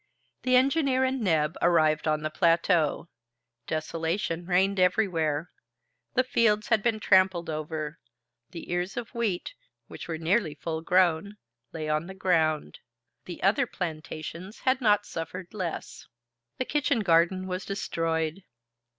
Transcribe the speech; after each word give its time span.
The 0.41 0.55
engineer 0.55 1.03
and 1.03 1.21
Neb 1.21 1.55
arrived 1.61 2.07
on 2.07 2.23
the 2.23 2.31
plateau. 2.31 3.07
Desolation 3.67 4.47
reigned 4.47 4.79
everywhere. 4.79 5.51
The 6.15 6.23
fields 6.23 6.69
had 6.69 6.81
been 6.81 6.99
trampled 6.99 7.51
over; 7.51 7.99
the 8.49 8.71
ears 8.71 8.97
of 8.97 9.13
wheat, 9.13 9.53
which 9.85 10.07
were 10.07 10.17
nearly 10.17 10.55
full 10.55 10.81
grown, 10.81 11.37
lay 11.71 11.87
on 11.87 12.07
the 12.07 12.15
ground. 12.15 12.79
The 13.25 13.43
other 13.43 13.67
plantations 13.67 14.61
had 14.61 14.81
not 14.81 15.05
suffered 15.05 15.53
less. 15.53 16.07
The 16.57 16.65
kitchen 16.65 17.01
garden 17.01 17.45
was 17.45 17.63
destroyed. 17.63 18.43